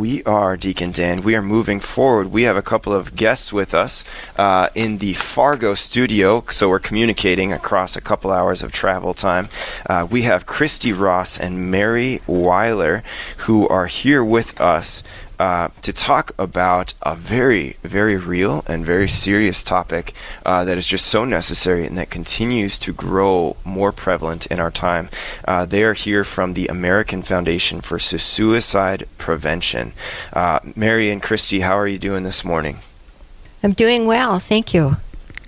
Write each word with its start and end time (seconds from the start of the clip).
we 0.00 0.24
are, 0.24 0.56
Deacon 0.56 0.92
Dan, 0.92 1.20
we 1.20 1.36
are 1.36 1.42
moving 1.42 1.78
forward. 1.78 2.28
We 2.28 2.44
have 2.44 2.56
a 2.56 2.62
couple 2.62 2.94
of 2.94 3.14
guests 3.14 3.52
with 3.52 3.74
us 3.74 4.06
uh, 4.38 4.70
in 4.74 4.96
the 4.96 5.12
Fargo 5.12 5.74
studio, 5.74 6.42
so 6.48 6.70
we're 6.70 6.78
communicating 6.78 7.52
across 7.52 7.96
a 7.96 8.00
couple 8.00 8.30
hours 8.30 8.62
of 8.62 8.72
travel 8.72 9.12
time. 9.12 9.50
Uh, 9.84 10.08
we 10.10 10.22
have 10.22 10.46
Christy 10.46 10.94
Ross 10.94 11.38
and 11.38 11.70
Mary 11.70 12.22
Weiler 12.26 13.02
who 13.44 13.68
are 13.68 13.88
here 13.88 14.24
with 14.24 14.58
us 14.58 15.02
uh, 15.40 15.68
to 15.80 15.90
talk 15.90 16.32
about 16.38 16.92
a 17.00 17.16
very, 17.16 17.74
very 17.82 18.14
real 18.14 18.62
and 18.66 18.84
very 18.84 19.08
serious 19.08 19.64
topic 19.64 20.12
uh, 20.44 20.66
that 20.66 20.76
is 20.76 20.86
just 20.86 21.06
so 21.06 21.24
necessary 21.24 21.86
and 21.86 21.96
that 21.96 22.10
continues 22.10 22.78
to 22.78 22.92
grow 22.92 23.56
more 23.64 23.90
prevalent 23.90 24.44
in 24.48 24.60
our 24.60 24.70
time. 24.70 25.08
Uh, 25.48 25.64
they 25.64 25.82
are 25.82 25.94
here 25.94 26.24
from 26.24 26.52
the 26.52 26.66
American 26.66 27.22
Foundation 27.22 27.80
for 27.80 27.98
Suicide 27.98 29.08
Prevention. 29.16 29.94
Uh, 30.34 30.60
Mary 30.76 31.10
and 31.10 31.22
Christy, 31.22 31.60
how 31.60 31.78
are 31.78 31.88
you 31.88 31.98
doing 31.98 32.22
this 32.22 32.44
morning? 32.44 32.80
I'm 33.62 33.72
doing 33.72 34.06
well, 34.06 34.40
thank 34.40 34.74
you. 34.74 34.98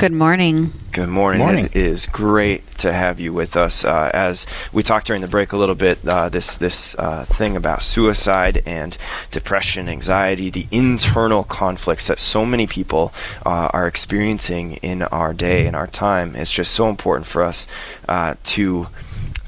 Good 0.02 0.12
morning. 0.12 0.72
Good 0.90 1.10
morning. 1.10 1.38
Morning. 1.38 1.64
It 1.66 1.76
is 1.76 2.06
great 2.06 2.68
to 2.78 2.92
have 2.92 3.20
you 3.20 3.32
with 3.32 3.56
us. 3.56 3.84
Uh, 3.84 4.10
as 4.12 4.48
we 4.72 4.82
talked 4.82 5.06
during 5.06 5.22
the 5.22 5.28
break 5.28 5.52
a 5.52 5.56
little 5.56 5.76
bit, 5.76 6.00
uh, 6.04 6.28
this 6.28 6.56
this 6.56 6.96
uh, 6.98 7.24
thing 7.26 7.54
about 7.54 7.84
suicide 7.84 8.64
and 8.66 8.98
depression, 9.30 9.88
anxiety, 9.88 10.50
the 10.50 10.66
internal 10.72 11.44
conflicts 11.44 12.08
that 12.08 12.18
so 12.18 12.44
many 12.44 12.66
people 12.66 13.14
uh, 13.46 13.70
are 13.72 13.86
experiencing 13.86 14.72
in 14.82 15.02
our 15.02 15.32
day 15.32 15.68
and 15.68 15.76
our 15.76 15.86
time. 15.86 16.34
It's 16.34 16.50
just 16.50 16.72
so 16.72 16.88
important 16.88 17.28
for 17.28 17.44
us 17.44 17.68
uh, 18.08 18.34
to 18.42 18.88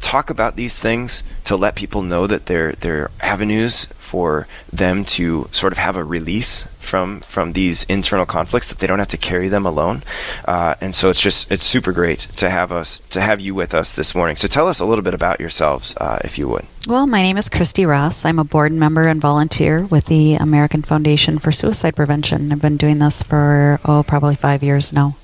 talk 0.05 0.29
about 0.29 0.55
these 0.55 0.79
things 0.79 1.23
to 1.45 1.57
let 1.57 1.75
people 1.75 2.03
know 2.03 2.27
that 2.27 2.45
there 2.45 2.73
there 2.73 3.03
are 3.05 3.11
avenues 3.21 3.87
for 3.99 4.47
them 4.71 5.03
to 5.03 5.49
sort 5.51 5.73
of 5.73 5.79
have 5.79 5.97
a 5.97 6.05
release 6.05 6.65
from 6.79 7.21
from 7.21 7.55
these 7.55 7.85
internal 7.85 8.27
conflicts 8.27 8.69
that 8.69 8.79
they 8.79 8.87
don't 8.87 8.98
have 8.98 9.09
to 9.09 9.17
carry 9.17 9.48
them 9.48 9.65
alone 9.65 10.03
uh, 10.45 10.75
and 10.83 10.95
so 10.95 11.09
it's 11.09 11.20
just 11.20 11.51
it's 11.51 11.65
super 11.65 11.91
great 11.91 12.20
to 12.37 12.51
have 12.51 12.70
us 12.70 13.01
to 13.09 13.20
have 13.20 13.41
you 13.41 13.55
with 13.55 13.73
us 13.73 13.97
this 13.97 14.15
morning 14.15 14.37
so 14.37 14.47
tell 14.47 14.69
us 14.69 14.78
a 14.78 14.84
little 14.84 15.03
bit 15.03 15.15
about 15.15 15.41
yourselves 15.41 15.97
uh, 15.97 16.19
if 16.23 16.37
you 16.39 16.47
would 16.47 16.67
Well, 16.87 17.06
my 17.06 17.23
name 17.23 17.39
is 17.39 17.48
Christy 17.48 17.87
Ross. 17.87 18.27
I'm 18.27 18.39
a 18.39 18.45
board 18.45 18.71
member 18.73 19.09
and 19.09 19.19
volunteer 19.19 19.87
with 19.87 20.05
the 20.05 20.34
American 20.34 20.83
Foundation 20.83 21.39
for 21.39 21.50
Suicide 21.50 21.97
Prevention. 21.97 22.53
I've 22.53 22.61
been 22.61 22.77
doing 22.77 22.98
this 22.98 23.23
for, 23.23 23.81
oh, 23.87 24.03
probably 24.03 24.37
five 24.37 24.62
years 24.62 24.93
now. 24.93 25.17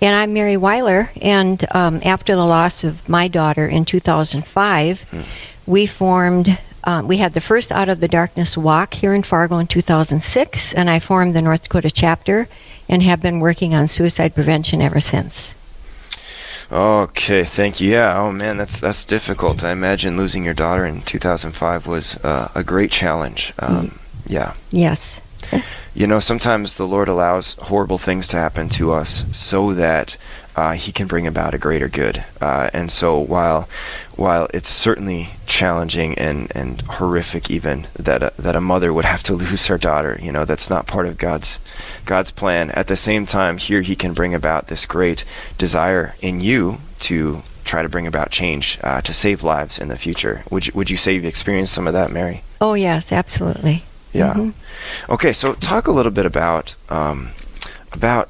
And 0.00 0.14
I'm 0.14 0.32
Mary 0.32 0.56
Weiler, 0.56 1.10
and 1.20 1.64
um, 1.72 2.00
after 2.04 2.36
the 2.36 2.44
loss 2.44 2.84
of 2.84 3.08
my 3.08 3.26
daughter 3.26 3.66
in 3.66 3.84
2005, 3.84 5.26
we 5.66 5.86
formed. 5.86 6.56
Um, 6.84 7.08
we 7.08 7.16
had 7.16 7.34
the 7.34 7.40
first 7.40 7.72
Out 7.72 7.88
of 7.88 7.98
the 7.98 8.06
Darkness 8.06 8.56
walk 8.56 8.94
here 8.94 9.12
in 9.12 9.24
Fargo 9.24 9.58
in 9.58 9.66
2006, 9.66 10.72
and 10.74 10.88
I 10.88 11.00
formed 11.00 11.34
the 11.34 11.42
North 11.42 11.64
Dakota 11.64 11.90
chapter 11.90 12.48
and 12.88 13.02
have 13.02 13.20
been 13.20 13.40
working 13.40 13.74
on 13.74 13.88
suicide 13.88 14.34
prevention 14.34 14.80
ever 14.80 15.00
since. 15.00 15.54
okay 16.70 17.44
thank 17.44 17.80
you 17.80 17.90
yeah 17.90 18.20
oh 18.22 18.30
man 18.30 18.58
that's 18.58 18.78
that's 18.78 19.04
difficult 19.06 19.64
i 19.64 19.70
imagine 19.72 20.18
losing 20.18 20.44
your 20.44 20.52
daughter 20.52 20.84
in 20.84 21.00
2005 21.00 21.86
was 21.86 22.22
uh, 22.22 22.50
a 22.54 22.62
great 22.62 22.90
challenge 22.90 23.54
um, 23.60 23.98
yeah 24.26 24.52
Yes. 24.70 25.20
You 25.98 26.06
know, 26.06 26.20
sometimes 26.20 26.76
the 26.76 26.86
Lord 26.86 27.08
allows 27.08 27.54
horrible 27.54 27.98
things 27.98 28.28
to 28.28 28.36
happen 28.36 28.68
to 28.68 28.92
us 28.92 29.24
so 29.36 29.74
that 29.74 30.16
uh, 30.54 30.74
He 30.74 30.92
can 30.92 31.08
bring 31.08 31.26
about 31.26 31.54
a 31.54 31.58
greater 31.58 31.88
good. 31.88 32.24
Uh, 32.40 32.70
and 32.72 32.88
so, 32.88 33.18
while 33.18 33.68
while 34.14 34.46
it's 34.54 34.68
certainly 34.68 35.30
challenging 35.46 36.16
and, 36.16 36.52
and 36.54 36.82
horrific, 36.82 37.50
even 37.50 37.88
that 37.98 38.22
a, 38.22 38.32
that 38.38 38.54
a 38.54 38.60
mother 38.60 38.94
would 38.94 39.06
have 39.06 39.24
to 39.24 39.34
lose 39.34 39.66
her 39.66 39.76
daughter, 39.76 40.16
you 40.22 40.30
know, 40.30 40.44
that's 40.44 40.70
not 40.70 40.86
part 40.86 41.06
of 41.06 41.18
God's 41.18 41.58
God's 42.04 42.30
plan. 42.30 42.70
At 42.70 42.86
the 42.86 42.96
same 42.96 43.26
time, 43.26 43.58
here 43.58 43.82
He 43.82 43.96
can 43.96 44.14
bring 44.14 44.34
about 44.34 44.68
this 44.68 44.86
great 44.86 45.24
desire 45.58 46.14
in 46.20 46.40
you 46.40 46.78
to 47.00 47.42
try 47.64 47.82
to 47.82 47.88
bring 47.88 48.06
about 48.06 48.30
change 48.30 48.78
uh, 48.84 49.00
to 49.00 49.12
save 49.12 49.42
lives 49.42 49.80
in 49.80 49.88
the 49.88 49.96
future. 49.96 50.44
Would 50.48 50.68
you, 50.68 50.72
would 50.76 50.90
you 50.90 50.96
say 50.96 51.14
you've 51.14 51.24
experienced 51.24 51.74
some 51.74 51.88
of 51.88 51.92
that, 51.94 52.12
Mary? 52.12 52.44
Oh, 52.60 52.74
yes, 52.74 53.10
absolutely. 53.10 53.82
Yeah. 54.12 54.34
Mhm. 54.34 54.52
Okay, 55.10 55.32
so 55.32 55.52
talk 55.52 55.86
a 55.86 55.92
little 55.92 56.12
bit 56.12 56.26
about 56.26 56.74
um, 56.88 57.30
about 57.94 58.28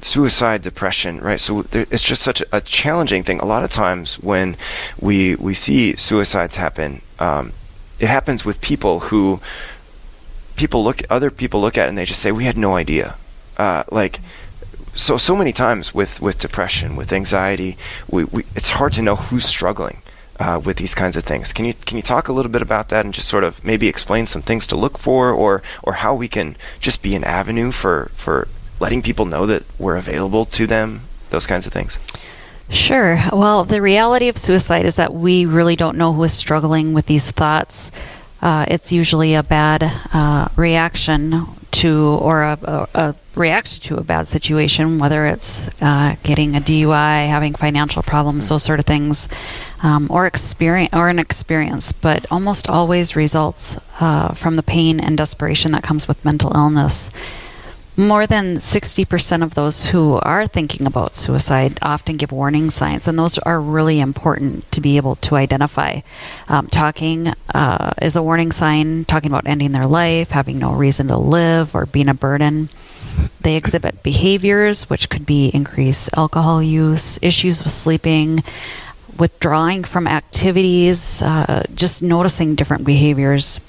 suicide, 0.00 0.62
depression, 0.62 1.20
right? 1.20 1.40
So 1.40 1.62
there, 1.62 1.86
it's 1.90 2.02
just 2.02 2.22
such 2.22 2.40
a, 2.40 2.46
a 2.52 2.60
challenging 2.60 3.24
thing. 3.24 3.40
A 3.40 3.44
lot 3.44 3.64
of 3.64 3.70
times 3.70 4.18
when 4.20 4.56
we 5.00 5.34
we 5.36 5.54
see 5.54 5.96
suicides 5.96 6.56
happen, 6.56 7.02
um, 7.18 7.52
it 7.98 8.08
happens 8.08 8.44
with 8.44 8.60
people 8.60 9.00
who 9.00 9.40
people 10.56 10.82
look 10.82 11.02
other 11.10 11.30
people 11.30 11.60
look 11.60 11.76
at 11.78 11.88
and 11.88 11.96
they 11.96 12.04
just 12.04 12.20
say 12.22 12.32
we 12.32 12.44
had 12.44 12.56
no 12.56 12.74
idea. 12.74 13.14
Uh, 13.56 13.82
like 13.90 14.20
so 14.94 15.16
so 15.16 15.36
many 15.36 15.52
times 15.52 15.92
with 15.94 16.20
with 16.20 16.38
depression, 16.38 16.96
with 16.96 17.12
anxiety, 17.12 17.76
we, 18.10 18.24
we 18.24 18.44
it's 18.54 18.70
hard 18.70 18.92
to 18.94 19.02
know 19.02 19.16
who's 19.16 19.44
struggling. 19.44 19.98
Uh, 20.40 20.60
with 20.64 20.76
these 20.76 20.94
kinds 20.94 21.16
of 21.16 21.24
things, 21.24 21.52
can 21.52 21.64
you 21.64 21.74
can 21.84 21.96
you 21.96 22.02
talk 22.02 22.28
a 22.28 22.32
little 22.32 22.52
bit 22.52 22.62
about 22.62 22.90
that 22.90 23.04
and 23.04 23.12
just 23.12 23.26
sort 23.26 23.42
of 23.42 23.64
maybe 23.64 23.88
explain 23.88 24.24
some 24.24 24.40
things 24.40 24.68
to 24.68 24.76
look 24.76 24.96
for, 24.96 25.32
or 25.32 25.62
or 25.82 25.94
how 25.94 26.14
we 26.14 26.28
can 26.28 26.54
just 26.78 27.02
be 27.02 27.16
an 27.16 27.24
avenue 27.24 27.72
for 27.72 28.12
for 28.14 28.46
letting 28.78 29.02
people 29.02 29.24
know 29.24 29.46
that 29.46 29.64
we're 29.80 29.96
available 29.96 30.44
to 30.44 30.66
them, 30.66 31.00
those 31.30 31.46
kinds 31.46 31.66
of 31.66 31.72
things. 31.72 31.98
Sure. 32.70 33.18
Well, 33.32 33.64
the 33.64 33.80
reality 33.80 34.28
of 34.28 34.36
suicide 34.36 34.84
is 34.84 34.96
that 34.96 35.14
we 35.14 35.46
really 35.46 35.74
don't 35.74 35.96
know 35.96 36.12
who 36.12 36.22
is 36.24 36.34
struggling 36.34 36.92
with 36.92 37.06
these 37.06 37.30
thoughts. 37.30 37.90
Uh, 38.42 38.66
it's 38.68 38.92
usually 38.92 39.34
a 39.34 39.42
bad 39.42 39.82
uh, 40.12 40.48
reaction 40.54 41.46
to, 41.72 42.18
or 42.20 42.42
a, 42.42 42.58
a, 42.62 42.88
a 42.94 43.14
reaction 43.38 43.80
to 43.82 43.96
a 43.96 44.04
bad 44.04 44.28
situation, 44.28 44.98
whether 44.98 45.26
it's 45.26 45.68
uh, 45.80 46.16
getting 46.22 46.56
a 46.56 46.60
DUI, 46.60 47.28
having 47.28 47.54
financial 47.54 48.02
problems, 48.02 48.48
those 48.48 48.64
sort 48.64 48.80
of 48.80 48.86
things, 48.86 49.28
um, 49.82 50.08
or 50.10 50.26
experience, 50.26 50.92
or 50.92 51.08
an 51.08 51.18
experience. 51.18 51.92
But 51.92 52.26
almost 52.30 52.68
always 52.68 53.16
results 53.16 53.76
uh, 54.00 54.34
from 54.34 54.56
the 54.56 54.62
pain 54.62 55.00
and 55.00 55.16
desperation 55.16 55.72
that 55.72 55.82
comes 55.82 56.08
with 56.08 56.24
mental 56.24 56.54
illness. 56.54 57.10
More 57.96 58.28
than 58.28 58.58
60% 58.58 59.42
of 59.42 59.54
those 59.54 59.86
who 59.86 60.20
are 60.22 60.46
thinking 60.46 60.86
about 60.86 61.16
suicide 61.16 61.80
often 61.82 62.16
give 62.16 62.30
warning 62.30 62.70
signs, 62.70 63.08
and 63.08 63.18
those 63.18 63.38
are 63.38 63.60
really 63.60 63.98
important 63.98 64.70
to 64.70 64.80
be 64.80 64.96
able 64.96 65.16
to 65.16 65.34
identify. 65.34 66.02
Um, 66.46 66.68
talking 66.68 67.32
uh, 67.52 67.90
is 68.00 68.14
a 68.14 68.22
warning 68.22 68.52
sign, 68.52 69.04
talking 69.04 69.32
about 69.32 69.48
ending 69.48 69.72
their 69.72 69.88
life, 69.88 70.30
having 70.30 70.60
no 70.60 70.74
reason 70.74 71.08
to 71.08 71.16
live, 71.16 71.74
or 71.74 71.86
being 71.86 72.08
a 72.08 72.14
burden. 72.14 72.68
They 73.40 73.56
exhibit 73.56 74.02
behaviors 74.02 74.90
which 74.90 75.08
could 75.08 75.24
be 75.24 75.48
increased 75.48 76.10
alcohol 76.16 76.62
use, 76.62 77.18
issues 77.22 77.62
with 77.62 77.72
sleeping, 77.72 78.42
withdrawing 79.18 79.84
from 79.84 80.06
activities, 80.06 81.22
uh, 81.22 81.64
just 81.74 82.02
noticing 82.02 82.54
different 82.54 82.84
behaviors 82.84 83.60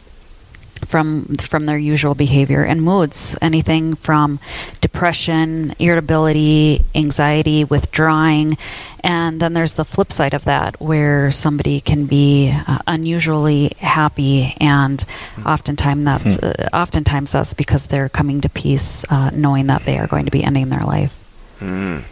from 0.85 1.25
from 1.39 1.65
their 1.65 1.77
usual 1.77 2.15
behavior 2.15 2.63
and 2.63 2.81
moods 2.81 3.35
anything 3.41 3.95
from 3.95 4.39
depression 4.81 5.73
irritability 5.79 6.83
anxiety 6.95 7.63
withdrawing 7.63 8.57
and 9.03 9.39
then 9.39 9.53
there's 9.53 9.73
the 9.73 9.85
flip 9.85 10.11
side 10.11 10.33
of 10.33 10.43
that 10.45 10.79
where 10.81 11.31
somebody 11.31 11.79
can 11.79 12.05
be 12.05 12.51
uh, 12.67 12.79
unusually 12.87 13.71
happy 13.79 14.55
and 14.59 15.05
oftentimes 15.45 16.03
that's 16.05 16.37
uh, 16.37 16.69
oftentimes 16.73 17.31
that's 17.31 17.53
because 17.53 17.83
they're 17.83 18.09
coming 18.09 18.41
to 18.41 18.49
peace 18.49 19.05
uh, 19.09 19.29
knowing 19.33 19.67
that 19.67 19.85
they 19.85 19.97
are 19.97 20.07
going 20.07 20.25
to 20.25 20.31
be 20.31 20.43
ending 20.43 20.69
their 20.69 20.83
life 20.83 21.15
Mm. 21.59 22.03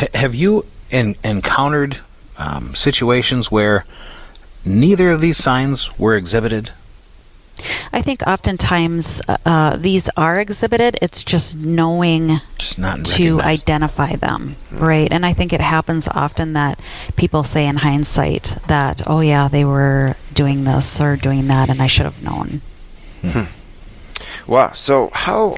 H- 0.00 0.10
have 0.14 0.34
you 0.34 0.66
en- 0.90 1.16
encountered 1.24 1.96
um, 2.36 2.74
situations 2.74 3.50
where 3.50 3.86
neither 4.64 5.10
of 5.10 5.22
these 5.22 5.38
signs 5.38 5.98
were 5.98 6.14
exhibited? 6.14 6.70
I 7.92 8.02
think 8.02 8.22
oftentimes 8.26 9.20
uh, 9.28 9.36
uh, 9.44 9.76
these 9.76 10.08
are 10.16 10.40
exhibited. 10.40 10.98
It's 11.02 11.24
just 11.24 11.56
knowing 11.56 12.40
Just 12.58 12.78
to 13.16 13.40
identify 13.40 14.16
them, 14.16 14.56
right? 14.70 15.10
And 15.10 15.26
I 15.26 15.32
think 15.32 15.52
it 15.52 15.60
happens 15.60 16.08
often 16.08 16.52
that 16.52 16.78
people 17.16 17.44
say 17.44 17.66
in 17.66 17.76
hindsight 17.76 18.56
that, 18.68 19.02
oh, 19.06 19.20
yeah, 19.20 19.48
they 19.48 19.64
were 19.64 20.16
doing 20.32 20.64
this 20.64 21.00
or 21.00 21.16
doing 21.16 21.48
that, 21.48 21.68
and 21.68 21.82
I 21.82 21.86
should 21.88 22.06
have 22.06 22.22
known. 22.22 22.60
Wow. 24.46 24.72
So 24.72 25.10
how? 25.12 25.56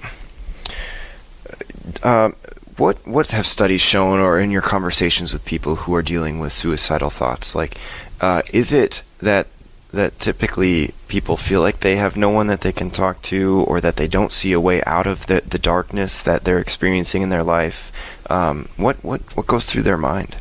Uh, 2.03 2.31
what 2.77 3.07
what 3.07 3.31
have 3.33 3.47
studies 3.47 3.83
shown, 3.83 4.21
or 4.21 4.41
in 4.41 4.51
your 4.51 4.63
conversations 4.63 5.33
with 5.33 5.45
people 5.45 5.77
who 5.77 5.95
are 5.95 6.03
dealing 6.03 6.39
with 6.39 6.53
suicidal 6.53 7.11
thoughts, 7.11 7.55
like, 7.55 7.77
uh, 8.21 8.43
is 8.53 8.73
it 8.73 9.03
that 9.21 9.47
that 9.93 10.19
typically 10.19 10.95
people 11.09 11.37
feel 11.37 11.61
like 11.61 11.81
they 11.81 11.97
have 11.97 12.17
no 12.17 12.31
one 12.31 12.47
that 12.49 12.61
they 12.61 12.73
can 12.73 12.91
talk 12.91 13.21
to, 13.23 13.65
or 13.69 13.81
that 13.81 13.97
they 13.97 14.09
don't 14.09 14.33
see 14.33 14.53
a 14.53 14.61
way 14.61 14.83
out 14.85 15.07
of 15.07 15.27
the 15.27 15.43
the 15.47 15.59
darkness 15.59 16.23
that 16.23 16.45
they're 16.45 16.59
experiencing 16.59 17.23
in 17.23 17.29
their 17.31 17.43
life? 17.43 17.93
Um, 18.29 18.69
what 18.77 18.97
what 19.05 19.21
what 19.37 19.47
goes 19.47 19.67
through 19.67 19.83
their 19.83 19.99
mind? 19.99 20.37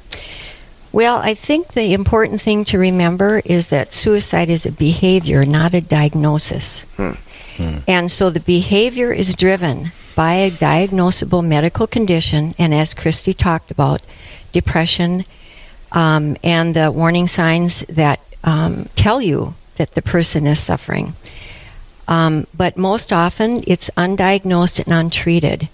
Well, 0.92 1.18
I 1.18 1.36
think 1.36 1.74
the 1.74 1.94
important 1.94 2.42
thing 2.42 2.66
to 2.66 2.80
remember 2.80 3.42
is 3.46 3.68
that 3.68 3.94
suicide 3.94 4.50
is 4.50 4.66
a 4.66 4.72
behavior, 4.72 5.44
not 5.46 5.76
a 5.76 5.82
diagnosis. 5.82 6.82
Hmm. 6.98 7.12
And 7.88 8.10
so 8.10 8.30
the 8.30 8.40
behavior 8.40 9.12
is 9.12 9.36
driven 9.36 9.92
by 10.16 10.34
a 10.34 10.52
diagnosable 10.52 11.46
medical 11.46 11.88
condition, 11.88 12.56
and 12.58 12.74
as 12.74 12.94
Christy 12.94 13.34
talked 13.34 13.70
about, 13.70 14.02
depression 14.52 15.26
um, 15.92 16.38
and 16.44 16.76
the 16.76 16.92
warning 16.92 17.28
signs 17.28 17.82
that 17.82 18.20
um, 18.44 18.88
tell 18.96 19.22
you 19.22 19.56
that 19.76 19.92
the 19.92 20.02
person 20.02 20.48
is 20.48 20.60
suffering. 20.60 21.14
Um, 22.08 22.48
but 22.56 22.78
most 22.78 23.14
often, 23.14 23.64
it's 23.68 23.90
undiagnosed 23.92 24.84
and 24.84 24.94
untreated. 24.94 25.70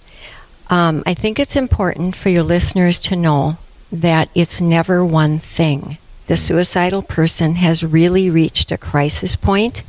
Um, 0.68 1.02
I 1.06 1.14
think 1.14 1.38
it's 1.38 1.56
important 1.56 2.14
for 2.14 2.28
your 2.28 2.42
listeners 2.42 2.98
to 3.00 3.16
know 3.16 3.56
that 3.90 4.28
it's 4.34 4.60
never 4.60 5.04
one 5.04 5.38
thing. 5.38 5.98
The 6.26 6.36
suicidal 6.36 7.02
person 7.02 7.54
has 7.54 7.84
really 7.84 8.28
reached 8.30 8.72
a 8.72 8.76
crisis 8.76 9.36
point 9.36 9.82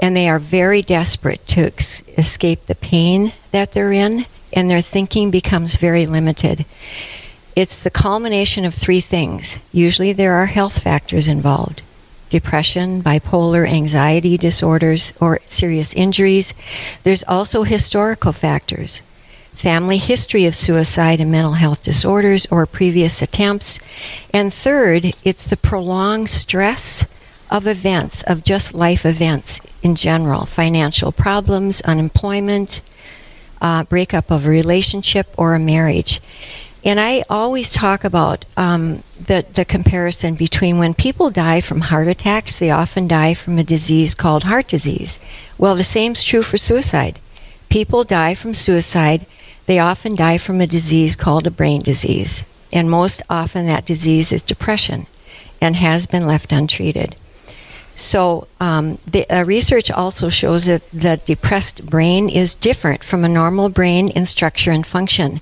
and 0.00 0.16
they 0.16 0.28
are 0.28 0.38
very 0.38 0.82
desperate 0.82 1.46
to 1.46 1.62
ex- 1.62 2.06
escape 2.18 2.66
the 2.66 2.74
pain 2.74 3.32
that 3.52 3.72
they're 3.72 3.92
in, 3.92 4.26
and 4.52 4.70
their 4.70 4.82
thinking 4.82 5.30
becomes 5.30 5.76
very 5.76 6.04
limited. 6.04 6.66
It's 7.56 7.78
the 7.78 7.90
culmination 7.90 8.64
of 8.64 8.74
three 8.74 9.00
things. 9.00 9.58
Usually, 9.72 10.12
there 10.12 10.34
are 10.34 10.46
health 10.46 10.82
factors 10.82 11.28
involved 11.28 11.80
depression, 12.34 13.00
bipolar, 13.00 13.64
anxiety 13.64 14.36
disorders, 14.36 15.12
or 15.20 15.38
serious 15.46 15.94
injuries. 15.94 16.52
There's 17.04 17.22
also 17.28 17.62
historical 17.62 18.32
factors 18.32 19.02
family 19.54 19.98
history 19.98 20.46
of 20.46 20.56
suicide 20.56 21.20
and 21.20 21.30
mental 21.30 21.52
health 21.52 21.80
disorders 21.84 22.44
or 22.50 22.66
previous 22.66 23.22
attempts. 23.22 23.78
And 24.32 24.52
third, 24.52 25.14
it's 25.22 25.46
the 25.46 25.56
prolonged 25.56 26.28
stress 26.28 27.06
of 27.50 27.68
events, 27.68 28.24
of 28.24 28.42
just 28.42 28.74
life 28.74 29.06
events 29.06 29.60
in 29.80 29.94
general 29.94 30.44
financial 30.44 31.12
problems, 31.12 31.80
unemployment, 31.82 32.80
uh, 33.62 33.84
breakup 33.84 34.32
of 34.32 34.44
a 34.44 34.50
relationship, 34.50 35.28
or 35.38 35.54
a 35.54 35.60
marriage. 35.60 36.20
And 36.84 37.00
I 37.00 37.24
always 37.30 37.72
talk 37.72 38.04
about 38.04 38.44
um, 38.58 39.02
the, 39.18 39.46
the 39.54 39.64
comparison 39.64 40.34
between 40.34 40.76
when 40.76 40.92
people 40.92 41.30
die 41.30 41.62
from 41.62 41.80
heart 41.80 42.08
attacks, 42.08 42.58
they 42.58 42.70
often 42.70 43.08
die 43.08 43.32
from 43.32 43.58
a 43.58 43.64
disease 43.64 44.14
called 44.14 44.44
heart 44.44 44.68
disease. 44.68 45.18
Well, 45.56 45.76
the 45.76 45.82
same's 45.82 46.22
true 46.22 46.42
for 46.42 46.58
suicide. 46.58 47.18
People 47.70 48.04
die 48.04 48.34
from 48.34 48.52
suicide, 48.52 49.24
they 49.64 49.78
often 49.78 50.14
die 50.14 50.36
from 50.36 50.60
a 50.60 50.66
disease 50.66 51.16
called 51.16 51.46
a 51.46 51.50
brain 51.50 51.80
disease. 51.80 52.44
And 52.70 52.90
most 52.90 53.22
often, 53.30 53.66
that 53.66 53.86
disease 53.86 54.30
is 54.30 54.42
depression 54.42 55.06
and 55.62 55.76
has 55.76 56.06
been 56.06 56.26
left 56.26 56.52
untreated. 56.52 57.16
So, 57.94 58.48
um, 58.60 58.98
the 59.06 59.28
uh, 59.30 59.44
research 59.44 59.90
also 59.90 60.28
shows 60.28 60.66
that 60.66 60.82
the 60.90 61.20
depressed 61.24 61.86
brain 61.86 62.28
is 62.28 62.56
different 62.56 63.04
from 63.04 63.24
a 63.24 63.28
normal 63.28 63.68
brain 63.68 64.08
in 64.08 64.26
structure 64.26 64.72
and 64.72 64.84
function. 64.84 65.40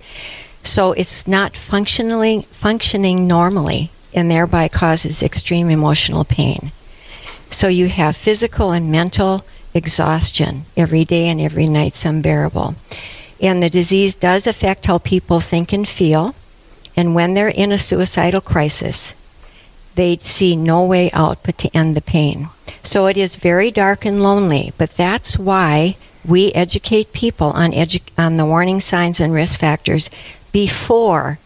So, 0.63 0.93
it's 0.93 1.27
not 1.27 1.57
functionally 1.57 2.47
functioning 2.51 3.27
normally, 3.27 3.91
and 4.15 4.31
thereby 4.31 4.69
causes 4.69 5.23
extreme 5.23 5.71
emotional 5.71 6.25
pain. 6.25 6.73
So, 7.51 7.69
you 7.69 7.89
have 7.89 8.17
physical 8.17 8.71
and 8.71 8.91
mental 8.91 9.45
exhaustion 9.75 10.67
every 10.77 11.05
day 11.05 11.29
and 11.29 11.41
every 11.41 11.67
night's 11.67 12.05
unbearable. 12.05 12.75
And 13.41 13.63
the 13.63 13.71
disease 13.71 14.15
does 14.15 14.47
affect 14.47 14.87
how 14.87 14.99
people 14.99 15.41
think 15.41 15.73
and 15.73 15.89
feel. 15.89 16.35
And 16.97 17.15
when 17.15 17.35
they're 17.35 17.49
in 17.49 17.73
a 17.73 17.79
suicidal 17.79 18.41
crisis, 18.41 19.15
they 19.95 20.17
see 20.19 20.57
no 20.57 20.85
way 20.85 21.11
out 21.13 21.39
but 21.43 21.59
to 21.59 21.77
end 21.77 21.97
the 21.97 22.01
pain. 22.03 22.49
So 22.83 23.07
it 23.07 23.17
is 23.17 23.37
very 23.37 23.71
dark 23.71 24.05
and 24.05 24.23
lonely, 24.23 24.73
but 24.79 24.97
that's 24.97 25.39
why 25.39 25.97
we 26.25 26.53
educate 26.53 27.13
people 27.13 27.49
on, 27.49 27.73
edu- 27.73 28.01
on 28.17 28.37
the 28.37 28.47
warning 28.47 28.81
signs 28.81 29.21
and 29.21 29.33
risk 29.33 29.59
factors 29.59 30.09
before 30.53 31.39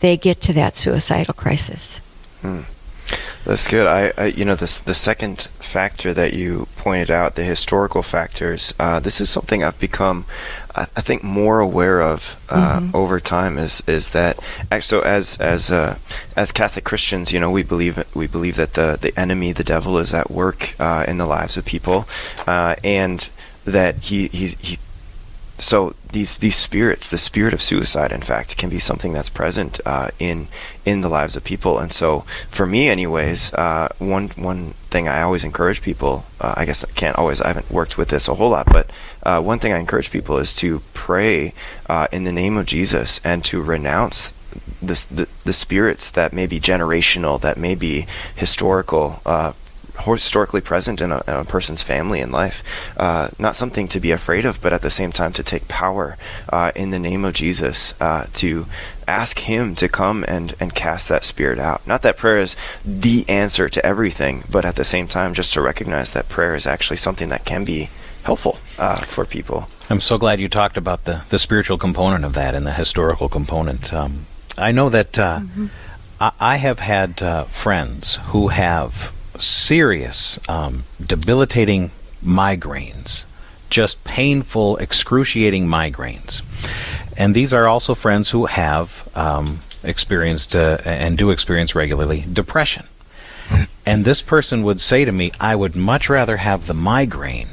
they 0.00 0.16
get 0.16 0.40
to 0.42 0.52
that 0.52 0.76
suicidal 0.76 1.34
crisis. 1.34 1.98
Hmm. 2.40 2.62
That's 3.44 3.66
good. 3.66 3.86
I, 3.88 4.12
I, 4.16 4.26
you 4.26 4.44
know, 4.44 4.54
this 4.54 4.78
the 4.78 4.94
second 4.94 5.48
factor 5.58 6.14
that 6.14 6.32
you 6.32 6.68
pointed 6.76 7.10
out, 7.10 7.34
the 7.34 7.42
historical 7.42 8.02
factors. 8.02 8.72
Uh, 8.78 9.00
this 9.00 9.20
is 9.20 9.30
something 9.30 9.64
I've 9.64 9.80
become, 9.80 10.26
I, 10.76 10.82
I 10.96 11.00
think, 11.00 11.24
more 11.24 11.58
aware 11.58 12.00
of 12.00 12.40
uh, 12.48 12.78
mm-hmm. 12.78 12.96
over 12.96 13.18
time. 13.18 13.58
Is 13.58 13.82
is 13.88 14.10
that 14.10 14.38
so? 14.80 15.00
As 15.00 15.38
as 15.38 15.72
uh, 15.72 15.98
as 16.36 16.52
Catholic 16.52 16.84
Christians, 16.84 17.32
you 17.32 17.40
know, 17.40 17.50
we 17.50 17.64
believe 17.64 18.04
we 18.14 18.28
believe 18.28 18.54
that 18.56 18.74
the 18.74 18.96
the 19.00 19.18
enemy, 19.18 19.50
the 19.52 19.64
devil, 19.64 19.98
is 19.98 20.14
at 20.14 20.30
work 20.30 20.78
uh, 20.78 21.04
in 21.08 21.18
the 21.18 21.26
lives 21.26 21.56
of 21.56 21.64
people, 21.64 22.08
uh, 22.46 22.76
and 22.84 23.28
that 23.64 23.96
he 23.96 24.28
he's 24.28 24.54
he 24.60 24.78
so 25.58 25.94
these 26.10 26.38
these 26.38 26.56
spirits, 26.56 27.08
the 27.08 27.18
spirit 27.18 27.54
of 27.54 27.62
suicide, 27.62 28.12
in 28.12 28.22
fact, 28.22 28.56
can 28.56 28.68
be 28.68 28.78
something 28.78 29.12
that's 29.12 29.28
present 29.28 29.80
uh, 29.86 30.10
in 30.18 30.48
in 30.84 31.00
the 31.00 31.08
lives 31.08 31.36
of 31.36 31.44
people. 31.44 31.78
And 31.78 31.92
so, 31.92 32.24
for 32.48 32.66
me, 32.66 32.88
anyways, 32.88 33.54
uh, 33.54 33.88
one 33.98 34.28
one 34.30 34.70
thing 34.90 35.08
I 35.08 35.22
always 35.22 35.44
encourage 35.44 35.82
people. 35.82 36.24
Uh, 36.40 36.54
I 36.56 36.64
guess 36.64 36.84
I 36.84 36.90
can't 36.92 37.18
always. 37.18 37.40
I 37.40 37.48
haven't 37.48 37.70
worked 37.70 37.96
with 37.96 38.08
this 38.08 38.28
a 38.28 38.34
whole 38.34 38.50
lot, 38.50 38.66
but 38.66 38.90
uh, 39.22 39.40
one 39.40 39.58
thing 39.58 39.72
I 39.72 39.78
encourage 39.78 40.10
people 40.10 40.38
is 40.38 40.54
to 40.56 40.82
pray 40.94 41.54
uh, 41.88 42.08
in 42.12 42.24
the 42.24 42.32
name 42.32 42.56
of 42.56 42.66
Jesus 42.66 43.20
and 43.24 43.44
to 43.46 43.62
renounce 43.62 44.32
the, 44.82 45.06
the, 45.10 45.28
the 45.44 45.52
spirits 45.52 46.10
that 46.10 46.32
may 46.32 46.46
be 46.46 46.60
generational, 46.60 47.40
that 47.40 47.56
may 47.56 47.74
be 47.74 48.06
historical, 48.34 49.22
uh, 49.24 49.52
historically 50.00 50.60
present 50.60 51.00
in 51.00 51.12
a, 51.12 51.22
in 51.26 51.34
a, 51.34 51.44
person's 51.44 51.82
family 51.82 52.20
and 52.20 52.32
life. 52.32 52.62
Uh, 52.96 53.28
not 53.38 53.54
something 53.54 53.88
to 53.88 54.00
be 54.00 54.10
afraid 54.10 54.44
of, 54.44 54.60
but 54.60 54.72
at 54.72 54.82
the 54.82 54.90
same 54.90 55.12
time 55.12 55.32
to 55.32 55.42
take 55.42 55.68
power 55.68 56.16
uh, 56.48 56.72
in 56.74 56.90
the 56.90 56.98
name 56.98 57.24
of 57.24 57.34
Jesus 57.34 57.94
uh, 58.00 58.26
to 58.34 58.66
ask 59.06 59.40
Him 59.40 59.74
to 59.76 59.88
come 59.88 60.24
and, 60.26 60.54
and 60.58 60.74
cast 60.74 61.08
that 61.08 61.24
spirit 61.24 61.58
out. 61.58 61.86
Not 61.86 62.02
that 62.02 62.16
prayer 62.16 62.38
is 62.38 62.56
the 62.84 63.28
answer 63.28 63.68
to 63.68 63.84
everything, 63.84 64.44
but 64.50 64.64
at 64.64 64.76
the 64.76 64.84
same 64.84 65.08
time, 65.08 65.34
just 65.34 65.52
to 65.54 65.60
recognize 65.60 66.12
that 66.12 66.28
prayer 66.28 66.54
is 66.54 66.66
actually 66.66 66.96
something 66.96 67.28
that 67.28 67.44
can 67.44 67.64
be 67.64 67.90
helpful 68.22 68.58
uh, 68.78 68.96
for 69.04 69.24
people. 69.24 69.68
I'm 69.90 70.00
so 70.00 70.16
glad 70.16 70.40
you 70.40 70.48
talked 70.48 70.76
about 70.76 71.04
the, 71.04 71.22
the 71.28 71.38
spiritual 71.38 71.76
component 71.76 72.24
of 72.24 72.34
that 72.34 72.54
and 72.54 72.66
the 72.66 72.72
historical 72.72 73.28
component. 73.28 73.92
Um, 73.92 74.26
I 74.56 74.72
know 74.72 74.88
that 74.88 75.18
uh, 75.18 75.40
mm-hmm. 75.40 75.66
I, 76.20 76.32
I, 76.38 76.56
have 76.56 76.78
had 76.78 77.22
uh, 77.22 77.44
friends 77.44 78.18
who 78.26 78.48
have 78.48 79.12
serious, 79.36 80.38
um, 80.48 80.84
debilitating 81.04 81.90
migraines, 82.24 83.24
just 83.70 84.02
painful, 84.04 84.76
excruciating 84.76 85.66
migraines. 85.66 86.42
And 87.16 87.34
these 87.34 87.52
are 87.52 87.68
also 87.68 87.94
friends 87.94 88.30
who 88.30 88.46
have 88.46 89.08
um, 89.14 89.60
experienced 89.82 90.54
uh, 90.54 90.78
and 90.84 91.18
do 91.18 91.30
experience 91.30 91.74
regularly 91.74 92.24
depression. 92.32 92.86
And 93.84 94.04
this 94.04 94.22
person 94.22 94.62
would 94.62 94.80
say 94.80 95.04
to 95.04 95.12
me, 95.12 95.32
I 95.40 95.56
would 95.56 95.74
much 95.74 96.08
rather 96.08 96.38
have 96.38 96.66
the 96.66 96.74
migraine 96.74 97.48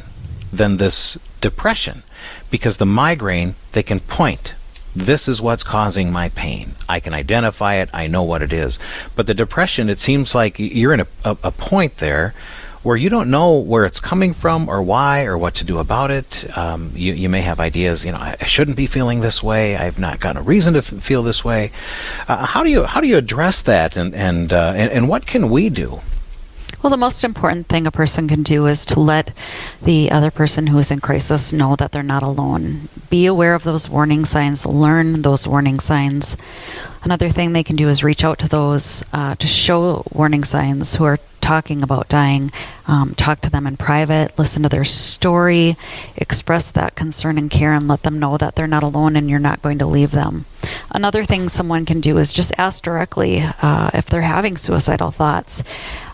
than 0.54 0.78
this 0.78 1.18
depression 1.42 2.04
because 2.52 2.78
the 2.78 2.86
migraine, 2.86 3.56
they 3.72 3.84
can 3.84 4.00
point 4.00 4.54
this 4.96 5.28
is 5.28 5.42
what's 5.42 5.64
causing 5.64 6.12
my 6.12 6.30
pain. 6.30 6.72
I 6.88 7.00
can 7.00 7.14
identify 7.14 7.76
it. 7.76 7.90
I 7.94 8.08
know 8.08 8.24
what 8.24 8.42
it 8.42 8.54
is. 8.54 8.80
But 9.16 9.28
the 9.28 9.34
depression, 9.34 9.90
it 9.90 10.00
seems 10.00 10.34
like 10.34 10.60
you're 10.60 10.94
in 10.94 11.02
a, 11.02 11.08
a, 11.24 11.38
a, 11.44 11.52
point 11.52 11.98
there 11.98 12.34
where 12.82 12.96
you 12.96 13.10
don't 13.10 13.30
know 13.30 13.58
where 13.58 13.86
it's 13.86 14.00
coming 14.00 14.34
from 14.34 14.70
or 14.70 14.82
why 14.82 15.26
or 15.26 15.38
what 15.38 15.56
to 15.56 15.64
do 15.64 15.78
about 15.80 16.12
it. 16.12 16.58
Um, 16.58 16.92
you, 16.96 17.14
you 17.14 17.30
may 17.30 17.42
have 17.42 17.60
ideas, 17.60 18.06
you 18.06 18.12
know, 18.12 18.18
I, 18.18 18.38
shouldn't 18.46 18.78
be 18.78 18.88
feeling 18.88 19.20
this 19.22 19.44
way. 19.44 19.76
I've 19.76 20.00
not 20.00 20.20
gotten 20.20 20.42
a 20.42 20.44
reason 20.44 20.74
to 20.74 20.80
f- 20.80 20.86
feel 20.86 21.22
this 21.22 21.44
way. 21.44 21.72
Uh, 22.28 22.46
how 22.46 22.64
do 22.64 22.72
you 22.72 22.86
how 22.86 23.02
do 23.02 23.08
you 23.08 23.18
address 23.18 23.62
that 23.64 23.98
and 23.98 24.16
and, 24.16 24.54
uh, 24.54 24.74
and 24.76 24.92
and 24.92 25.10
what 25.10 25.28
can 25.28 25.50
we 25.50 25.70
do? 25.70 26.02
Well, 26.82 26.92
the 26.92 26.98
most 26.98 27.26
important 27.26 27.68
thing 27.68 27.86
a 27.86 27.92
person 27.92 28.30
can 28.30 28.42
do 28.42 28.66
is 28.66 28.86
to 28.86 29.02
let 29.02 29.34
the 29.82 30.10
other 30.12 30.32
person 30.32 30.68
who 30.68 30.78
is 30.78 30.92
in 30.92 31.02
crisis 31.02 31.52
know 31.52 31.76
that 31.76 31.92
they're 31.92 32.02
not 32.02 32.24
alone. 32.24 32.88
Be 33.10 33.26
aware 33.26 33.54
of 33.54 33.64
those 33.64 33.90
warning 33.90 34.24
signs, 34.24 34.66
learn 34.66 35.24
those 35.24 35.46
warning 35.46 35.82
signs. 35.82 36.38
Another 37.04 37.30
thing 37.30 37.54
they 37.54 37.64
can 37.64 37.76
do 37.76 37.90
is 37.90 38.04
reach 38.04 38.24
out 38.24 38.40
to 38.40 38.48
those 38.48 39.04
uh, 39.14 39.36
to 39.36 39.48
show 39.48 40.04
warning 40.12 40.44
signs 40.44 40.96
who 40.96 41.06
are 41.06 41.18
talking 41.50 41.82
about 41.82 42.10
dying, 42.10 42.52
um, 42.88 43.16
talk 43.16 43.42
to 43.42 43.50
them 43.50 43.66
in 43.66 43.78
private, 43.78 44.38
listen 44.38 44.64
to 44.64 44.70
their 44.70 44.84
story, 44.84 45.76
express 46.16 46.70
that 46.72 46.96
concern 46.96 47.38
and 47.38 47.50
care, 47.50 47.74
and 47.74 47.88
let 47.88 48.04
them 48.04 48.20
know 48.20 48.38
that 48.38 48.56
they're 48.56 48.68
not 48.68 48.84
alone 48.84 49.16
and 49.16 49.30
you're 49.30 49.40
not 49.40 49.62
going 49.62 49.78
to 49.80 49.86
leave 49.86 50.12
them. 50.12 50.46
Another 50.92 51.24
thing 51.24 51.48
someone 51.48 51.86
can 51.86 52.02
do 52.02 52.18
is 52.18 52.34
just 52.34 52.52
ask 52.58 52.84
directly 52.84 53.42
uh, 53.62 53.90
if 53.94 54.06
they're 54.06 54.22
having 54.22 54.58
suicidal 54.58 55.12
thoughts. 55.12 55.64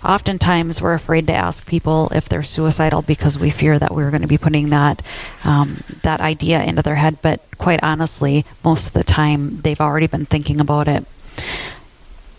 Oftentimes, 0.03 0.81
we're 0.81 0.93
afraid 0.93 1.25
to 1.27 1.33
ask 1.33 1.65
people 1.65 2.09
if 2.13 2.29
they're 2.29 2.43
suicidal 2.43 3.01
because 3.01 3.39
we 3.39 3.49
fear 3.49 3.79
that 3.79 3.93
we're 3.93 4.11
going 4.11 4.21
to 4.21 4.27
be 4.27 4.37
putting 4.37 4.69
that 4.69 5.01
um, 5.43 5.83
that 6.03 6.21
idea 6.21 6.61
into 6.63 6.83
their 6.83 6.95
head. 6.95 7.17
But 7.23 7.41
quite 7.57 7.81
honestly, 7.81 8.45
most 8.63 8.85
of 8.85 8.93
the 8.93 9.03
time, 9.03 9.61
they've 9.61 9.81
already 9.81 10.07
been 10.07 10.25
thinking 10.25 10.61
about 10.61 10.74
it 10.81 11.05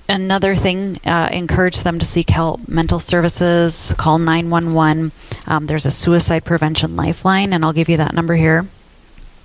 another 0.08 0.54
thing, 0.54 1.00
uh, 1.04 1.28
encourage 1.32 1.80
them 1.80 1.98
to 1.98 2.06
seek 2.06 2.30
help. 2.30 2.68
Mental 2.68 3.00
services, 3.00 3.94
call 3.96 4.18
911. 4.18 5.12
Um, 5.46 5.66
there's 5.66 5.86
a 5.86 5.90
suicide 5.90 6.44
prevention 6.44 6.96
lifeline, 6.96 7.52
and 7.52 7.64
I'll 7.64 7.72
give 7.72 7.88
you 7.88 7.96
that 7.96 8.14
number 8.14 8.34
here. 8.34 8.66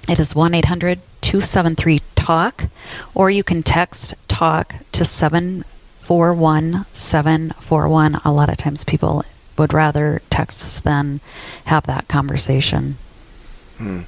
It 0.09 0.19
is 0.19 0.35
1 0.35 0.53
800 0.53 0.99
273 1.21 2.01
TALK, 2.15 2.65
or 3.13 3.29
you 3.29 3.43
can 3.43 3.63
text 3.63 4.15
TALK 4.27 4.75
to 4.91 5.05
741 5.05 6.85
741. 6.93 8.15
A 8.25 8.31
lot 8.31 8.49
of 8.49 8.57
times 8.57 8.83
people 8.83 9.23
would 9.57 9.73
rather 9.73 10.21
text 10.29 10.83
than 10.83 11.19
have 11.65 11.85
that 11.85 12.07
conversation. 12.07 12.97
Hmm. 13.77 14.01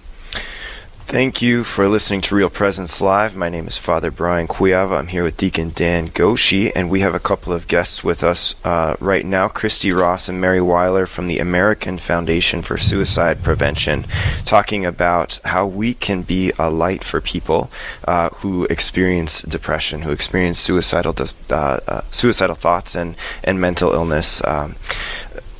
Thank 1.06 1.44
you 1.44 1.64
for 1.64 1.88
listening 1.88 2.22
to 2.22 2.36
Real 2.36 2.50
Presence 2.50 3.00
Live. 3.00 3.36
My 3.36 3.50
name 3.50 3.68
is 3.68 3.78
Father 3.78 4.10
Brian 4.10 4.48
Cuyava. 4.48 4.98
I'm 4.98 5.08
here 5.08 5.22
with 5.24 5.38
Deacon 5.38 5.72
Dan 5.76 6.08
Goshi, 6.08 6.74
and 6.76 6.90
we 6.90 7.02
have 7.02 7.14
a 7.14 7.20
couple 7.20 7.54
of 7.54 7.68
guests 7.68 8.04
with 8.04 8.24
us 8.24 8.56
uh, 8.66 8.96
right 9.00 9.24
now 9.24 9.48
Christy 9.48 9.92
Ross 9.92 10.28
and 10.28 10.42
Mary 10.42 10.62
Weiler 10.62 11.06
from 11.06 11.28
the 11.28 11.38
American 11.38 12.00
Foundation 12.00 12.64
for 12.64 12.80
Suicide 12.80 13.44
Prevention, 13.44 14.06
talking 14.44 14.86
about 14.86 15.40
how 15.44 15.68
we 15.68 15.94
can 15.94 16.24
be 16.24 16.52
a 16.58 16.72
light 16.72 17.04
for 17.04 17.22
people 17.22 17.70
uh, 18.08 18.30
who 18.30 18.64
experience 18.66 19.44
depression, 19.44 20.02
who 20.02 20.12
experience 20.12 20.58
suicidal, 20.58 21.16
uh, 21.52 21.54
uh, 21.54 22.02
suicidal 22.10 22.56
thoughts 22.56 22.96
and, 22.96 23.16
and 23.44 23.62
mental 23.62 23.92
illness. 23.92 24.44
Um, 24.46 24.78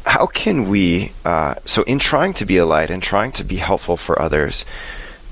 how 0.06 0.26
can 0.26 0.68
we, 0.68 1.12
uh, 1.26 1.56
so 1.66 1.84
in 1.84 2.00
trying 2.00 2.34
to 2.34 2.46
be 2.46 2.58
a 2.58 2.66
light 2.66 2.90
and 2.90 3.04
trying 3.04 3.32
to 3.34 3.44
be 3.44 3.58
helpful 3.58 3.98
for 3.98 4.20
others, 4.20 4.66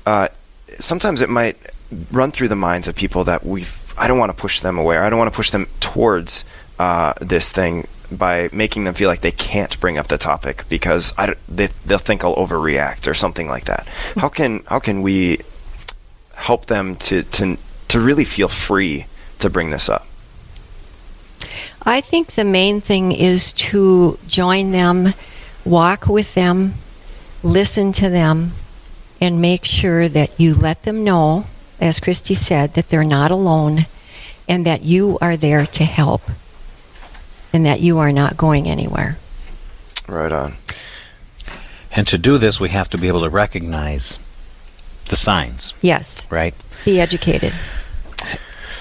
uh, 0.06 0.28
sometimes 0.78 1.20
it 1.20 1.28
might 1.28 1.56
run 2.10 2.32
through 2.32 2.48
the 2.48 2.56
minds 2.56 2.88
of 2.88 2.94
people 2.94 3.24
that 3.24 3.44
we 3.44 3.66
I 3.96 4.08
don't 4.08 4.18
want 4.18 4.30
to 4.30 4.36
push 4.36 4.60
them 4.60 4.78
away. 4.78 4.96
I 4.96 5.10
don't 5.10 5.18
want 5.18 5.32
to 5.32 5.36
push 5.36 5.50
them 5.50 5.66
towards 5.80 6.44
uh, 6.78 7.12
this 7.20 7.52
thing 7.52 7.86
by 8.10 8.48
making 8.52 8.84
them 8.84 8.94
feel 8.94 9.08
like 9.08 9.20
they 9.20 9.32
can't 9.32 9.78
bring 9.80 9.98
up 9.98 10.08
the 10.08 10.18
topic 10.18 10.64
because 10.68 11.14
I, 11.16 11.34
they, 11.48 11.68
they'll 11.86 11.98
think 11.98 12.24
I'll 12.24 12.36
overreact 12.36 13.06
or 13.06 13.14
something 13.14 13.48
like 13.48 13.64
that. 13.66 13.86
How 14.16 14.28
can 14.28 14.64
how 14.66 14.78
can 14.78 15.02
we 15.02 15.40
help 16.34 16.66
them 16.66 16.96
to 16.96 17.22
to 17.22 17.56
to 17.88 18.00
really 18.00 18.24
feel 18.24 18.48
free 18.48 19.06
to 19.38 19.50
bring 19.50 19.70
this 19.70 19.88
up? 19.88 20.06
I 21.84 22.00
think 22.00 22.32
the 22.32 22.44
main 22.44 22.80
thing 22.80 23.12
is 23.12 23.52
to 23.52 24.18
join 24.28 24.70
them, 24.70 25.14
walk 25.64 26.06
with 26.06 26.34
them, 26.34 26.74
listen 27.42 27.92
to 27.92 28.08
them, 28.08 28.52
and 29.22 29.40
make 29.40 29.64
sure 29.64 30.08
that 30.08 30.40
you 30.40 30.52
let 30.52 30.82
them 30.82 31.04
know, 31.04 31.46
as 31.80 32.00
Christy 32.00 32.34
said, 32.34 32.74
that 32.74 32.88
they're 32.88 33.04
not 33.04 33.30
alone 33.30 33.86
and 34.48 34.66
that 34.66 34.82
you 34.82 35.16
are 35.20 35.36
there 35.36 35.64
to 35.64 35.84
help 35.84 36.22
and 37.52 37.64
that 37.64 37.78
you 37.78 38.00
are 38.00 38.10
not 38.10 38.36
going 38.36 38.66
anywhere. 38.66 39.16
Right 40.08 40.32
on. 40.32 40.54
And 41.94 42.04
to 42.08 42.18
do 42.18 42.36
this, 42.36 42.58
we 42.58 42.70
have 42.70 42.90
to 42.90 42.98
be 42.98 43.06
able 43.06 43.20
to 43.20 43.30
recognize 43.30 44.18
the 45.08 45.14
signs. 45.14 45.72
Yes. 45.82 46.26
Right? 46.28 46.54
Be 46.84 47.00
educated. 47.00 47.52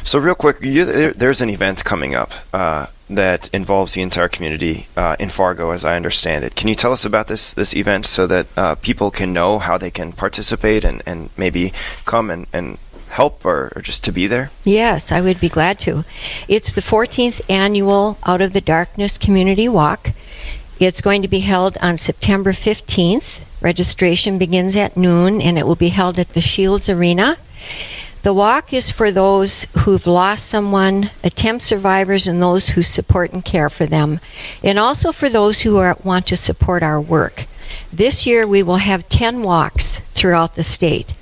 So, 0.04 0.18
real 0.18 0.34
quick, 0.34 0.58
you, 0.62 0.86
there, 0.86 1.14
there's 1.14 1.42
an 1.42 1.52
event 1.52 1.86
coming 1.86 2.16
up 2.16 2.32
uh, 2.52 2.88
that 3.16 3.50
involves 3.54 3.94
the 3.94 4.02
entire 4.02 4.28
community 4.28 4.88
uh, 4.96 5.16
in 5.20 5.30
Fargo, 5.30 5.72
as 5.72 5.84
I 5.84 5.96
understand 5.96 6.44
it. 6.44 6.56
Can 6.56 6.68
you 6.68 6.76
tell 6.76 6.92
us 6.92 7.06
about 7.06 7.28
this 7.28 7.54
this 7.54 7.76
event 7.76 8.06
so 8.06 8.28
that 8.28 8.48
uh, 8.58 8.76
people 8.76 9.12
can 9.12 9.34
know 9.34 9.60
how 9.60 9.78
they 9.78 9.92
can 9.92 10.12
participate 10.12 10.84
and, 10.84 11.02
and 11.06 11.30
maybe 11.38 11.74
come 12.06 12.30
and, 12.30 12.48
and 12.54 12.78
help 13.10 13.46
or, 13.46 13.72
or, 13.76 13.82
just 13.82 14.04
to 14.06 14.12
be 14.12 14.28
there? 14.28 14.52
Yes, 14.64 15.12
I 15.12 15.22
would 15.22 15.40
be 15.40 15.50
glad 15.50 15.80
to. 15.80 16.06
It's 16.48 16.72
the 16.72 16.82
14th 16.82 17.42
annual 17.50 18.18
Out 18.26 18.42
of 18.42 18.54
the 18.54 18.62
Darkness 18.62 19.18
Community 19.18 19.68
Walk. 19.68 20.12
It's 20.80 21.02
going 21.02 21.22
to 21.22 21.28
be 21.28 21.42
held 21.42 21.78
on 21.82 21.98
September 21.98 22.54
15th. 22.54 23.44
Registration 23.62 24.40
begins 24.40 24.76
at 24.76 24.98
noon 24.98 25.42
and 25.42 25.58
it 25.58 25.68
will 25.68 25.76
be 25.76 25.90
held 25.90 26.18
at 26.18 26.30
the 26.30 26.42
Scheels 26.42 26.90
Arena. 26.90 27.38
The 28.24 28.34
walk 28.36 28.72
is 28.72 28.92
for 28.92 29.12
those 29.12 29.66
who've 29.80 30.06
lost 30.06 30.48
someone, 30.48 31.10
attempt 31.24 31.64
survivors, 31.64 32.28
and 32.28 32.40
those 32.40 32.70
who 32.70 32.84
support 32.84 33.34
and 33.34 33.44
care 33.44 33.68
for 33.68 33.88
them, 33.88 34.20
and 34.64 34.78
also 34.78 35.12
for 35.12 35.28
those 35.28 35.62
who 35.62 35.78
are, 35.78 35.98
want 36.04 36.28
to 36.28 36.36
support 36.36 36.84
our 36.84 37.02
work. 37.02 37.46
This 37.92 38.28
year 38.28 38.46
we 38.46 38.62
will 38.62 38.76
have 38.76 39.10
10 39.10 39.42
walks 39.42 40.00
throughout 40.14 40.54
the 40.54 40.64
state. 40.64 41.16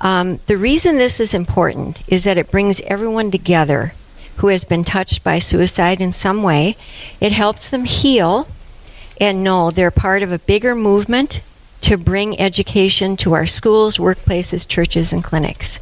Um, 0.00 0.40
the 0.46 0.56
reason 0.56 0.96
this 0.96 1.20
is 1.20 1.32
important 1.32 2.00
is 2.08 2.24
that 2.24 2.38
it 2.38 2.50
brings 2.50 2.80
everyone 2.82 3.30
together 3.30 3.94
who 4.38 4.48
has 4.48 4.64
been 4.64 4.82
touched 4.82 5.22
by 5.22 5.38
suicide 5.38 6.00
in 6.00 6.12
some 6.12 6.42
way. 6.42 6.76
It 7.20 7.32
helps 7.32 7.68
them 7.68 7.84
heal 7.84 8.48
and 9.20 9.44
know 9.44 9.70
they're 9.70 9.92
part 9.92 10.24
of 10.24 10.32
a 10.32 10.40
bigger 10.40 10.74
movement 10.74 11.40
to 11.82 11.96
bring 11.96 12.38
education 12.40 13.16
to 13.16 13.32
our 13.32 13.46
schools, 13.46 13.96
workplaces, 13.96 14.66
churches, 14.66 15.12
and 15.12 15.22
clinics. 15.22 15.78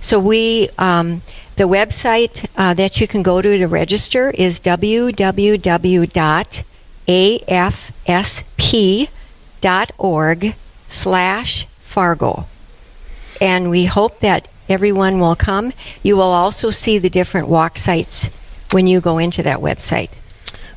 So 0.00 0.18
we, 0.18 0.68
um, 0.78 1.22
the 1.56 1.64
website 1.64 2.48
uh, 2.56 2.74
that 2.74 3.00
you 3.00 3.06
can 3.06 3.22
go 3.22 3.42
to 3.42 3.58
to 3.58 3.66
register 3.66 4.30
is 4.30 4.60
www.afsp.org 4.60 4.94
slash 10.86 11.64
Fargo. 11.64 12.46
And 13.40 13.70
we 13.70 13.84
hope 13.84 14.20
that 14.20 14.48
everyone 14.68 15.20
will 15.20 15.36
come. 15.36 15.72
You 16.02 16.16
will 16.16 16.22
also 16.22 16.70
see 16.70 16.98
the 16.98 17.10
different 17.10 17.48
walk 17.48 17.78
sites 17.78 18.30
when 18.72 18.86
you 18.86 19.00
go 19.00 19.18
into 19.18 19.42
that 19.42 19.58
website. 19.58 20.12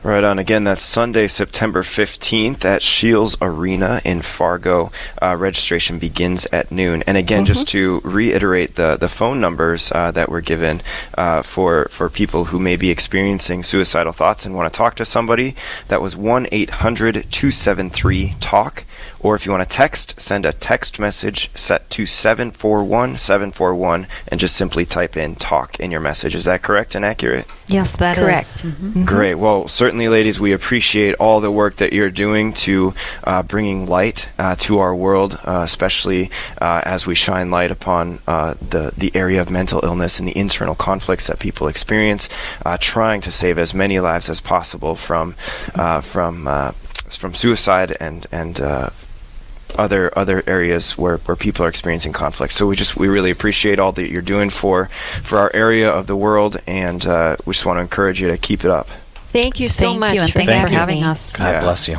Right 0.04 0.26
on. 0.26 0.38
Again, 0.38 0.66
that's 0.66 0.82
Sunday, 0.82 1.30
September 1.30 1.82
15th 1.82 2.66
at 2.66 2.84
Scheels 2.84 3.38
Arena 3.40 4.02
in 4.04 4.22
Fargo. 4.22 4.92
Uh, 5.22 5.38
registration 5.40 5.98
begins 5.98 6.46
at 6.48 6.74
noon. 6.74 7.06
And 7.08 7.16
again, 7.16 7.40
mm-hmm. 7.40 7.54
just 7.54 7.70
to 7.70 8.02
reiterate 8.04 8.76
the, 8.76 8.98
the 8.98 9.08
phone 9.08 9.40
numbers 9.40 9.94
uh, 9.94 10.12
that 10.12 10.28
were 10.28 10.42
given 10.42 10.82
uh, 11.18 11.42
for, 11.42 11.86
for 11.86 12.10
people 12.10 12.46
who 12.46 12.60
may 12.60 12.76
be 12.76 12.90
experiencing 12.90 13.64
suicidal 13.64 14.12
thoughts 14.12 14.46
and 14.46 14.56
want 14.56 14.72
to 14.72 14.78
talk 14.78 14.98
to 14.98 15.06
somebody, 15.06 15.56
that 15.88 16.02
was 16.02 16.18
1 16.18 16.48
800 16.52 17.14
273 17.32 18.36
TALK. 18.42 18.84
Or 19.24 19.36
if 19.36 19.46
you 19.46 19.54
want 19.54 19.68
to 19.68 19.76
text, 19.76 20.20
send 20.20 20.46
a 20.46 20.52
text 20.52 21.00
message 21.00 21.50
set 21.56 21.90
to 21.92 22.06
741 22.06 23.18
741 23.18 24.06
and 24.28 24.40
just 24.40 24.56
simply 24.56 24.86
type 24.86 25.16
in 25.16 25.36
talk 25.36 25.80
in 25.80 25.92
your 25.92 26.02
message. 26.02 26.36
Is 26.36 26.44
that 26.44 26.62
correct 26.62 26.94
and 26.94 27.06
accurate? 27.06 27.48
Yes, 27.68 27.96
that 27.96 28.18
correct. 28.18 28.46
Is. 28.46 28.62
Mm-hmm. 28.62 28.88
mm-hmm. 28.88 29.06
Great. 29.06 29.36
Well, 29.36 29.70
certainly, 29.70 30.10
ladies, 30.10 30.42
we 30.42 30.52
appreciate 30.52 31.16
all 31.16 31.40
the 31.40 31.52
work 31.52 31.78
that 31.78 31.94
you're 31.94 32.12
doing 32.12 32.52
to 32.54 32.94
uh, 33.24 33.44
bringing 33.44 33.88
light 33.88 34.28
uh, 34.38 34.56
to 34.58 34.80
our 34.80 34.94
world, 34.94 35.40
uh, 35.46 35.62
especially 35.64 36.30
uh, 36.62 36.82
as 36.84 37.08
we 37.08 37.16
shine 37.16 37.50
light 37.50 37.72
upon 37.72 38.20
uh, 38.28 38.56
the, 38.56 38.94
the 38.98 39.16
area 39.16 39.40
of 39.40 39.50
mental 39.50 39.80
illness 39.84 40.20
and 40.20 40.28
the 40.28 40.38
internal 40.38 40.76
conflicts 40.76 41.28
that 41.28 41.40
people 41.40 41.70
experience, 41.70 42.28
uh, 42.66 42.78
trying 42.80 43.22
to 43.22 43.32
save 43.32 43.58
as 43.58 43.74
many 43.74 44.02
lives 44.02 44.30
as 44.30 44.42
possible 44.42 44.96
from, 44.96 45.32
from, 46.02 46.74
from 47.10 47.34
suicide 47.34 47.96
and, 48.02 48.28
and 48.32 48.60
other 49.78 50.12
other 50.18 50.44
areas 50.48 50.98
where, 50.98 51.18
where 51.18 51.36
people 51.36 51.66
are 51.66 51.70
experiencing 51.70 52.14
conflict. 52.14 52.54
So 52.54 52.68
we 52.68 52.76
just 52.76 52.96
we 52.96 53.08
really 53.08 53.32
appreciate 53.32 53.80
all 53.80 53.92
that 53.94 54.10
you're 54.10 54.22
doing 54.22 54.50
for 54.50 54.88
for 55.22 55.38
our 55.40 55.52
area 55.54 55.90
of 55.90 56.08
the 56.08 56.16
world, 56.16 56.58
and 56.68 57.06
uh, 57.06 57.38
we 57.46 57.54
just 57.54 57.66
want 57.66 57.78
to 57.78 57.82
encourage 57.82 58.22
you 58.22 58.28
to 58.30 58.38
keep 58.38 58.64
it 58.66 58.72
up. 58.72 58.88
Thank 59.30 59.60
you 59.60 59.68
so 59.70 59.88
Thank 59.88 60.00
much 60.00 60.14
you, 60.16 60.22
and 60.22 60.32
for 60.32 60.40
thanks 60.40 60.54
having 60.54 60.74
for 60.74 60.80
having 60.80 61.04
us. 61.04 61.34
God 61.36 61.52
Yeah. 61.54 61.62
bless 61.62 61.88
you. 61.88 61.98